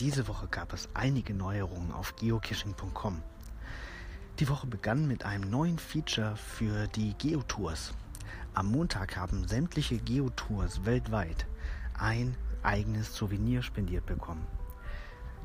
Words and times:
Diese 0.00 0.28
Woche 0.28 0.46
gab 0.46 0.72
es 0.72 0.88
einige 0.94 1.34
Neuerungen 1.34 1.90
auf 1.90 2.14
geocaching.com. 2.14 3.20
Die 4.38 4.48
Woche 4.48 4.68
begann 4.68 5.08
mit 5.08 5.24
einem 5.24 5.50
neuen 5.50 5.76
Feature 5.76 6.36
für 6.36 6.86
die 6.86 7.14
Geotours. 7.14 7.94
Am 8.54 8.70
Montag 8.70 9.16
haben 9.16 9.48
sämtliche 9.48 9.98
Geotours 9.98 10.84
weltweit 10.84 11.46
ein 11.94 12.36
eigenes 12.62 13.12
Souvenir 13.12 13.60
spendiert 13.62 14.06
bekommen. 14.06 14.46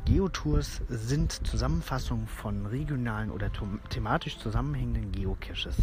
Geotours 0.06 0.82
sind 0.88 1.32
Zusammenfassungen 1.48 2.28
von 2.28 2.68
regionalen 2.68 3.32
oder 3.32 3.50
thematisch 3.90 4.38
zusammenhängenden 4.38 5.12
Geocaches. 5.12 5.78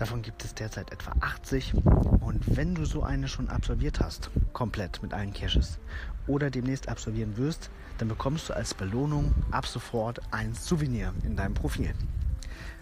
Davon 0.00 0.22
gibt 0.22 0.42
es 0.46 0.54
derzeit 0.54 0.92
etwa 0.92 1.12
80 1.20 1.74
und 2.20 2.56
wenn 2.56 2.74
du 2.74 2.86
so 2.86 3.02
eine 3.02 3.28
schon 3.28 3.50
absolviert 3.50 4.00
hast, 4.00 4.30
komplett 4.54 5.02
mit 5.02 5.12
allen 5.12 5.34
Caches 5.34 5.78
oder 6.26 6.48
demnächst 6.48 6.88
absolvieren 6.88 7.36
wirst, 7.36 7.68
dann 7.98 8.08
bekommst 8.08 8.48
du 8.48 8.54
als 8.54 8.72
Belohnung 8.72 9.34
ab 9.50 9.66
sofort 9.66 10.22
ein 10.30 10.54
Souvenir 10.54 11.12
in 11.22 11.36
deinem 11.36 11.52
Profil. 11.52 11.92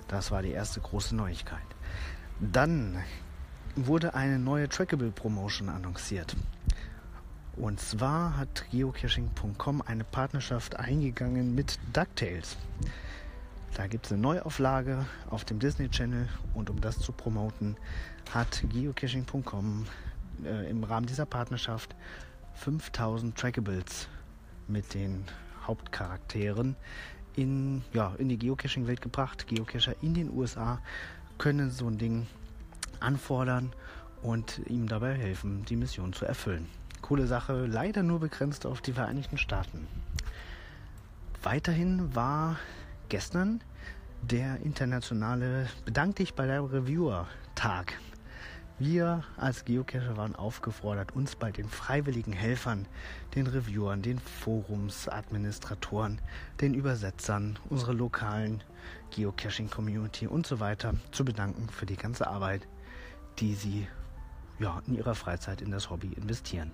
Das 0.07 0.31
war 0.31 0.43
die 0.43 0.53
erste 0.53 0.81
große 0.81 1.17
Neuigkeit. 1.17 1.59
Dann 2.39 3.03
wurde 3.75 4.15
eine 4.15 4.39
neue 4.39 4.69
Trackable 4.69 5.11
Promotion 5.11 5.71
annonciert. 5.71 6.37
Und 7.57 7.81
zwar 7.81 8.37
hat 8.37 8.65
geocaching.com 8.71 9.83
eine 9.83 10.05
Partnerschaft 10.05 10.77
eingegangen 10.77 11.57
mit 11.57 11.81
DuckTales. 11.93 12.57
Da 13.79 13.87
gibt 13.87 14.07
es 14.07 14.13
eine 14.13 14.21
Neuauflage 14.21 15.07
auf 15.31 15.45
dem 15.45 15.61
Disney 15.61 15.89
Channel 15.89 16.29
und 16.53 16.69
um 16.69 16.81
das 16.81 16.99
zu 16.99 17.13
promoten, 17.13 17.77
hat 18.35 18.65
geocaching.com 18.71 19.87
äh, 20.45 20.69
im 20.69 20.83
Rahmen 20.83 21.07
dieser 21.07 21.27
Partnerschaft 21.27 21.95
5000 22.55 23.39
Trackables 23.39 24.09
mit 24.67 24.95
den 24.95 25.25
Hauptcharakteren 25.65 26.75
in, 27.37 27.85
ja, 27.93 28.17
in 28.19 28.29
die 28.29 28.37
Geocaching-Welt 28.37 29.01
gebracht. 29.01 29.47
Geocacher 29.47 29.95
in 30.03 30.13
den 30.13 30.37
USA 30.37 30.81
können 31.39 31.71
so 31.71 31.87
ein 31.87 31.99
Ding 31.99 32.27
anfordern 32.99 33.73
und 34.23 34.61
ihm 34.67 34.89
dabei 34.89 35.15
helfen, 35.15 35.65
die 35.67 35.77
Mission 35.77 36.13
zu 36.13 36.25
erfüllen. 36.25 36.67
Coole 37.01 37.29
Sache, 37.29 37.67
leider 37.67 38.03
nur 38.03 38.19
begrenzt 38.19 38.67
auf 38.67 38.81
die 38.81 38.93
Vereinigten 38.93 39.39
Staaten. 39.39 39.87
Weiterhin 41.45 42.13
war 42.17 42.57
gestern 43.09 43.61
der 44.23 44.61
internationale 44.63 45.69
Bedank 45.85 46.17
dich 46.17 46.35
bei 46.35 46.47
der 46.47 46.63
Reviewer-Tag. 46.63 47.95
Wir 48.79 49.25
als 49.37 49.65
Geocacher 49.65 50.17
waren 50.17 50.37
aufgefordert, 50.37 51.13
uns 51.13 51.35
bei 51.35 51.51
den 51.51 51.69
freiwilligen 51.69 52.33
Helfern, 52.33 52.87
den 53.35 53.49
Reviewern, 53.49 54.03
den 54.03 54.21
Forumsadministratoren, 54.21 56.21
den 56.61 56.75
Übersetzern, 56.75 57.59
unserer 57.71 57.95
lokalen 57.95 58.63
Geocaching-Community 59.11 60.29
und 60.29 60.47
so 60.47 60.61
weiter 60.61 60.95
zu 61.11 61.25
bedanken 61.25 61.69
für 61.69 61.87
die 61.87 61.97
ganze 61.97 62.29
Arbeit, 62.29 62.69
die 63.41 63.55
sie 63.55 63.89
ja, 64.61 64.81
in 64.87 64.95
ihrer 64.95 65.15
Freizeit 65.15 65.61
in 65.61 65.71
das 65.71 65.91
Hobby 65.91 66.13
investieren. 66.13 66.73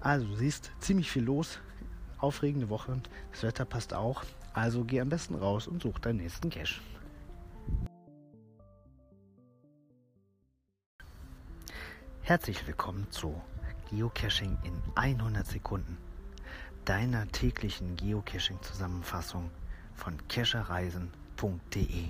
Also 0.00 0.26
du 0.26 0.36
siehst 0.36 0.70
ziemlich 0.80 1.10
viel 1.10 1.24
los, 1.24 1.58
aufregende 2.18 2.68
Woche, 2.68 3.00
das 3.32 3.42
Wetter 3.42 3.64
passt 3.64 3.94
auch. 3.94 4.24
Also 4.52 4.84
geh 4.84 5.00
am 5.00 5.08
besten 5.08 5.34
raus 5.34 5.66
und 5.66 5.82
such 5.82 5.98
deinen 6.00 6.18
nächsten 6.18 6.50
Cache. 6.50 6.80
Herzlich 12.22 12.66
willkommen 12.66 13.06
zu 13.10 13.40
Geocaching 13.90 14.58
in 14.62 14.74
100 14.96 15.46
Sekunden, 15.46 15.96
deiner 16.84 17.26
täglichen 17.28 17.96
Geocaching-Zusammenfassung 17.96 19.50
von 19.94 20.14
cachereisen.de. 20.28 22.04